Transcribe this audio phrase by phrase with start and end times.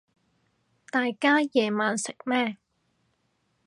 [0.89, 2.57] 大家夜晚食咩